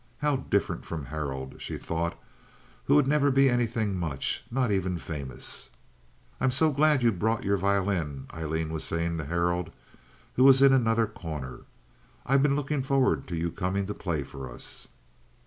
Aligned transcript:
How 0.21 0.37
different 0.37 0.83
from 0.83 1.05
Harold, 1.05 1.57
she 1.61 1.77
thought, 1.77 2.17
who 2.85 2.95
would 2.95 3.05
never 3.05 3.29
be 3.29 3.47
anything 3.51 3.95
much—not 3.99 4.71
even 4.71 4.97
famous. 4.97 5.69
"I'm 6.39 6.49
so 6.49 6.71
glad 6.71 7.03
you 7.03 7.11
brought 7.11 7.43
your 7.43 7.55
violin," 7.57 8.25
Aileen 8.33 8.73
was 8.73 8.83
saying 8.83 9.19
to 9.19 9.25
Harold, 9.25 9.69
who 10.37 10.43
was 10.43 10.59
in 10.63 10.73
another 10.73 11.05
corner. 11.05 11.65
"I've 12.25 12.41
been 12.41 12.55
looking 12.55 12.81
forward 12.81 13.27
to 13.27 13.35
your 13.37 13.51
coming 13.51 13.85
to 13.85 13.93
play 13.93 14.23
for 14.23 14.49
us." 14.49 14.87